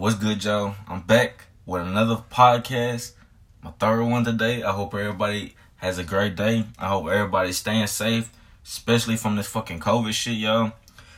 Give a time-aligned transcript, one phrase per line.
[0.00, 0.76] What's good, Joe?
[0.88, 3.12] I'm back with another podcast,
[3.62, 4.62] my third one today.
[4.62, 6.64] I hope everybody has a great day.
[6.78, 8.32] I hope everybody's staying safe,
[8.64, 10.72] especially from this fucking COVID shit, yo.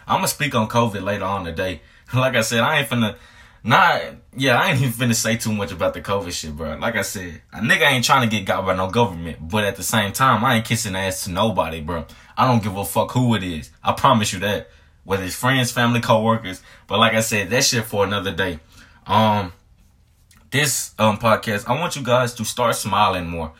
[0.05, 1.81] I'm gonna speak on COVID later on today.
[2.13, 3.15] Like I said, I ain't finna,
[3.63, 4.03] not,
[4.37, 6.75] yeah, I ain't even finna say too much about the COVID shit, bro.
[6.75, 9.77] Like I said, a nigga ain't trying to get got by no government, but at
[9.77, 12.05] the same time, I ain't kissing ass to nobody, bro.
[12.37, 13.71] I don't give a fuck who it is.
[13.85, 14.71] I promise you that.
[15.05, 16.63] Whether it's friends, family, co-workers.
[16.87, 18.61] But like I said, that shit for another day.
[19.07, 19.53] Um,
[20.51, 23.53] this um podcast, I want you guys to start smiling more.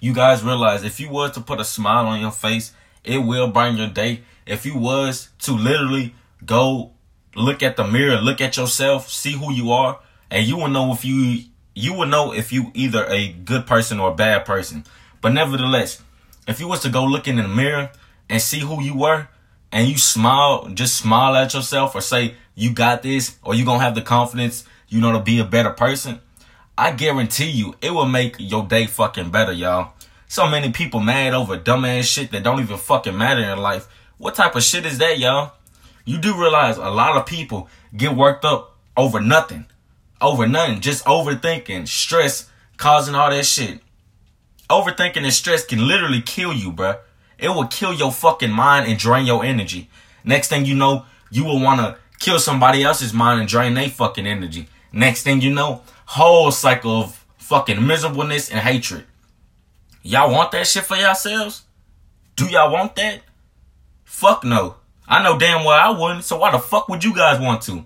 [0.00, 2.72] You guys realize if you was to put a smile on your face,
[3.04, 4.22] it will brighten your day.
[4.46, 6.14] If you was to literally
[6.44, 6.92] go
[7.34, 10.92] look at the mirror, look at yourself, see who you are, and you will know
[10.92, 14.84] if you you will know if you either a good person or a bad person.
[15.20, 16.02] But nevertheless,
[16.46, 17.90] if you was to go look in the mirror
[18.28, 19.28] and see who you were,
[19.72, 23.82] and you smile, just smile at yourself or say you got this, or you gonna
[23.82, 26.20] have the confidence you know, to be a better person,
[26.76, 29.92] I guarantee you it will make your day fucking better, y'all.
[30.28, 33.88] So many people mad over dumbass shit that don't even fucking matter in life.
[34.18, 35.52] What type of shit is that, y'all?
[36.04, 39.66] You do realize a lot of people get worked up over nothing.
[40.20, 40.80] Over nothing.
[40.80, 43.80] Just overthinking, stress, causing all that shit.
[44.70, 46.98] Overthinking and stress can literally kill you, bruh.
[47.38, 49.88] It will kill your fucking mind and drain your energy.
[50.24, 53.88] Next thing you know, you will want to kill somebody else's mind and drain their
[53.88, 54.68] fucking energy.
[54.92, 59.04] Next thing you know, whole cycle of fucking miserableness and hatred.
[60.02, 61.64] Y'all want that shit for yourselves?
[62.36, 63.20] Do y'all want that?
[64.04, 64.76] Fuck no.
[65.06, 67.84] I know damn well I wouldn't, so why the fuck would you guys want to?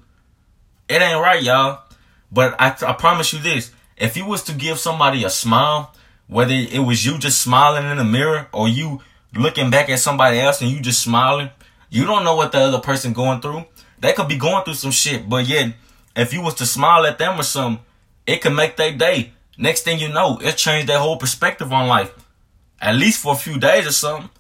[0.89, 1.83] It ain't right, y'all.
[2.31, 3.73] But I, I promise you this.
[3.97, 5.95] If you was to give somebody a smile,
[6.27, 9.01] whether it was you just smiling in the mirror or you
[9.35, 11.51] looking back at somebody else and you just smiling,
[11.91, 13.65] you don't know what the other person going through.
[13.99, 15.75] They could be going through some shit, but yet
[16.17, 17.85] if you was to smile at them or something,
[18.27, 19.33] it could make their day.
[19.59, 22.13] Next thing you know, it changed their whole perspective on life.
[22.81, 24.31] At least for a few days or something.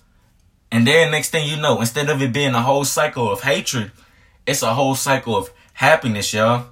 [0.70, 3.92] And then next thing you know, instead of it being a whole cycle of hatred,
[4.46, 6.66] it's a whole cycle of happiness, y'all.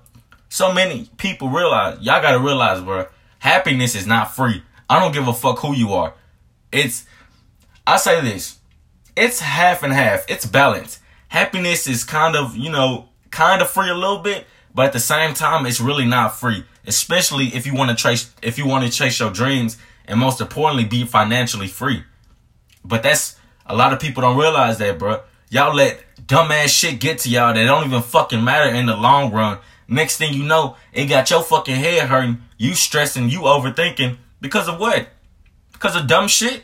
[0.49, 3.07] So many people realize, y'all gotta realize, bro,
[3.39, 4.63] happiness is not free.
[4.89, 6.15] I don't give a fuck who you are.
[6.73, 7.07] It's,
[7.91, 8.61] I say this,
[9.17, 10.25] it's half and half.
[10.31, 11.01] It's balance.
[11.27, 15.01] Happiness is kind of, you know, kind of free a little bit, but at the
[15.01, 16.63] same time, it's really not free.
[16.87, 20.41] Especially if you want to chase, if you want to chase your dreams, and most
[20.41, 22.05] importantly, be financially free.
[22.85, 23.37] But that's
[23.67, 25.23] a lot of people don't realize that, bro.
[25.49, 29.33] Y'all let dumbass shit get to y'all that don't even fucking matter in the long
[29.33, 29.59] run.
[29.89, 34.69] Next thing you know, it got your fucking head hurting, you stressing, you overthinking because
[34.69, 35.09] of what?
[35.73, 36.63] Because of dumb shit.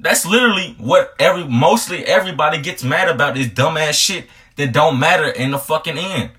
[0.00, 4.26] That's literally what every mostly everybody gets mad about is dumbass shit
[4.56, 6.30] that don't matter in the fucking end.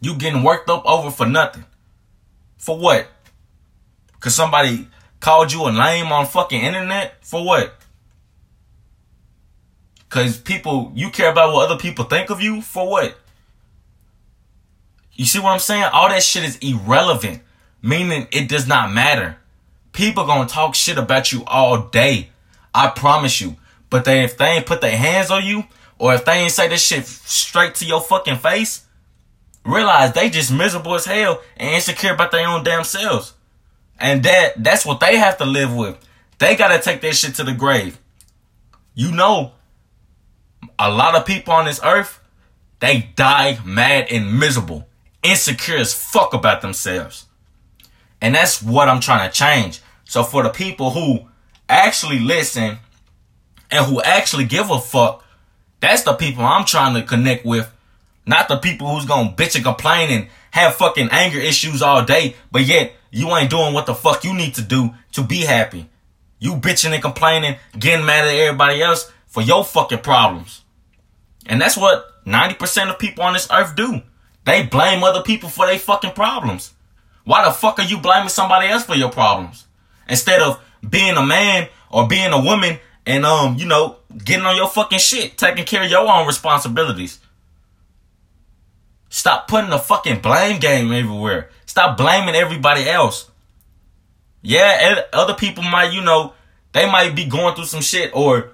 [0.00, 1.64] You getting worked up over for nothing.
[2.58, 3.06] For what?
[4.20, 4.88] Cause somebody
[5.20, 7.24] called you a name on fucking internet?
[7.24, 7.74] For what?
[10.08, 12.62] Cause people, you care about what other people think of you?
[12.62, 13.16] For what?
[15.12, 15.84] You see what I'm saying?
[15.92, 17.42] All that shit is irrelevant.
[17.82, 19.38] Meaning it does not matter.
[19.92, 22.30] People gonna talk shit about you all day.
[22.76, 23.56] I promise you.
[23.88, 25.64] But they, if they ain't put their hands on you,
[25.98, 28.84] or if they ain't say this shit straight to your fucking face,
[29.64, 33.32] realize they just miserable as hell and insecure about their own damn selves.
[33.98, 35.98] And that that's what they have to live with.
[36.38, 37.98] They gotta take that shit to the grave.
[38.94, 39.52] You know,
[40.78, 42.20] a lot of people on this earth,
[42.80, 44.86] they die mad and miserable,
[45.22, 47.26] insecure as fuck about themselves.
[48.20, 49.80] And that's what I'm trying to change.
[50.04, 51.28] So for the people who
[51.68, 52.78] actually listen
[53.70, 55.24] and who actually give a fuck,
[55.80, 57.70] that's the people I'm trying to connect with
[58.26, 62.34] not the people who's gonna bitch and complain and have fucking anger issues all day,
[62.50, 65.88] but yet you ain't doing what the fuck you need to do to be happy.
[66.38, 70.62] You bitching and complaining, getting mad at everybody else for your fucking problems.
[71.46, 74.02] And that's what 90% of people on this earth do.
[74.44, 76.74] They blame other people for their fucking problems.
[77.24, 79.66] Why the fuck are you blaming somebody else for your problems?
[80.08, 84.56] Instead of being a man or being a woman and um, you know, getting on
[84.56, 87.20] your fucking shit, taking care of your own responsibilities.
[89.08, 91.50] Stop putting the fucking blame game everywhere.
[91.64, 93.30] Stop blaming everybody else.
[94.42, 96.34] Yeah, other people might, you know,
[96.72, 98.50] they might be going through some shit or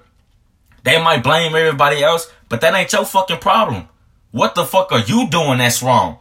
[0.83, 3.87] they might blame everybody else, but that ain't your fucking problem.
[4.31, 6.19] What the fuck are you doing that's wrong?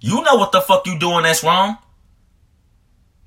[0.00, 1.78] You know what the fuck you doing that's wrong.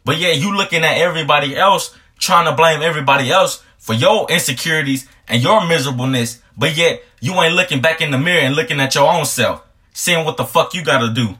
[0.06, 5.10] But yeah, you looking at everybody else, trying to blame everybody else for your insecurities
[5.28, 8.96] and your miserableness, but yet you ain't looking back in the mirror and looking at
[8.96, 11.36] your own self seeing what the fuck you gotta do.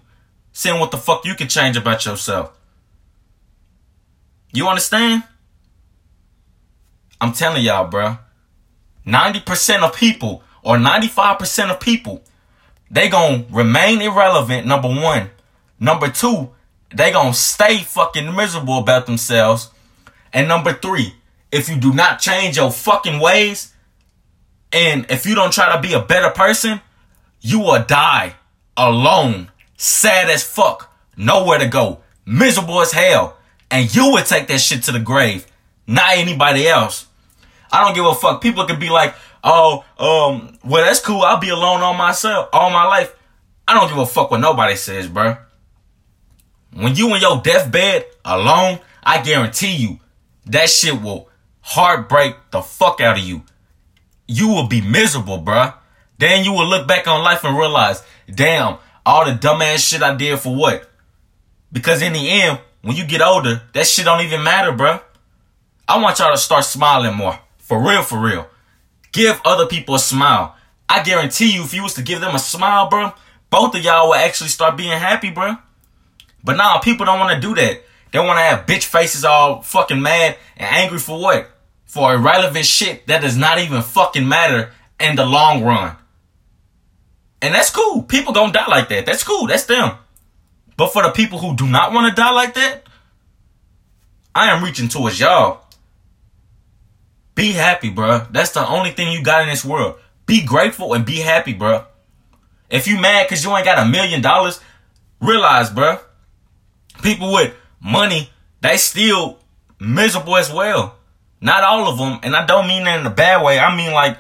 [0.54, 2.52] Seeing what the fuck you can change about yourself.
[4.54, 5.24] You understand?
[7.22, 8.18] I'm telling y'all, bro.
[9.06, 12.22] 90% of people or 95% of people,
[12.90, 15.30] they gonna remain irrelevant, number one.
[15.80, 16.50] Number two,
[16.94, 19.70] they gonna stay fucking miserable about themselves.
[20.34, 21.14] And number three,
[21.52, 23.74] if you do not change your fucking ways,
[24.72, 26.80] and if you don't try to be a better person,
[27.42, 28.36] you will die
[28.78, 33.38] alone, sad as fuck, nowhere to go, miserable as hell,
[33.70, 35.46] and you would take that shit to the grave,
[35.88, 37.08] not anybody else.
[37.72, 38.42] I don't give a fuck.
[38.42, 41.22] People could be like, "Oh, um, well, that's cool.
[41.22, 43.14] I'll be alone on myself all my life."
[43.68, 45.38] I don't give a fuck what nobody says, bro.
[46.74, 50.00] When you in your deathbed alone, I guarantee you
[50.46, 51.30] that shit will
[51.62, 53.44] heartbreak the fuck out of you.
[54.28, 55.74] You will be miserable, bruh.
[56.18, 58.04] Then you will look back on life and realize,
[58.34, 60.90] damn, all the dumbass shit I did for what?
[61.72, 65.02] Because in the end, when you get older, that shit don't even matter, bruh.
[65.88, 67.40] I want y'all to start smiling more.
[67.58, 68.48] For real, for real.
[69.12, 70.56] Give other people a smile.
[70.88, 73.14] I guarantee you, if you was to give them a smile, bro,
[73.50, 75.56] both of y'all will actually start being happy, bro.
[76.44, 77.84] But now people don't want to do that.
[78.12, 81.50] They want to have bitch faces all fucking mad and angry for what?
[81.86, 85.96] For irrelevant shit that does not even fucking matter in the long run.
[87.42, 88.04] And that's cool.
[88.04, 89.06] People gonna die like that.
[89.06, 89.48] That's cool.
[89.48, 89.98] That's them.
[90.78, 92.84] But for the people who do not want to die like that,
[94.34, 95.66] I am reaching towards y'all.
[97.36, 98.26] Be happy, bro.
[98.32, 99.96] That's the only thing you got in this world.
[100.26, 101.86] Be grateful and be happy, bro.
[102.70, 104.60] If you mad because you ain't got a million dollars,
[105.20, 106.00] realize, bro,
[107.02, 108.30] people with money,
[108.62, 109.40] they still
[109.80, 110.96] miserable as well.
[111.42, 113.58] Not all of them, and I don't mean that in a bad way.
[113.58, 114.18] I mean like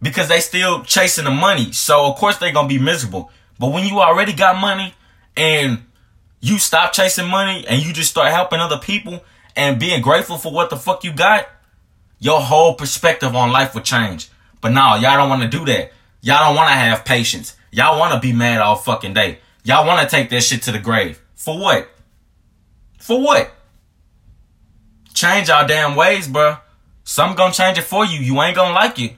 [0.00, 1.72] because they still chasing the money.
[1.72, 3.30] So of course they gonna be miserable.
[3.58, 4.94] But when you already got money
[5.36, 5.84] and
[6.40, 10.52] you stop chasing money and you just start helping other people and being grateful for
[10.52, 11.48] what the fuck you got,
[12.18, 14.28] your whole perspective on life will change.
[14.60, 15.92] But no, y'all don't want to do that.
[16.20, 17.56] Y'all don't want to have patience.
[17.70, 19.38] Y'all want to be mad all fucking day.
[19.64, 21.20] Y'all want to take that shit to the grave.
[21.34, 21.91] For what?
[23.02, 23.52] For what?
[25.12, 26.58] Change our damn ways, bro.
[27.02, 28.20] Some gonna change it for you.
[28.20, 29.16] You ain't gonna like it.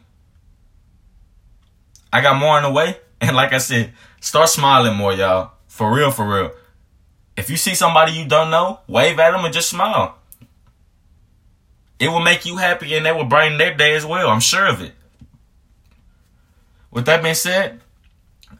[2.10, 2.96] I got more in the way.
[3.20, 5.52] And like I said, start smiling more, y'all.
[5.66, 6.50] For real, for real.
[7.36, 10.18] If you see somebody you don't know, wave at them and just smile.
[11.98, 14.28] It will make you happy and that will brighten their day as well.
[14.28, 14.92] I'm sure of it.
[16.90, 17.80] With that being said,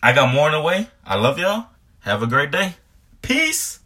[0.02, 0.88] I got more in the way.
[1.04, 1.66] I love y'all.
[2.00, 2.76] Have a great day.
[3.20, 3.80] Peace.